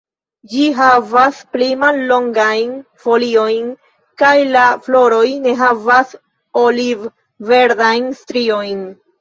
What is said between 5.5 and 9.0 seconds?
havas oliv-verdajn striojn.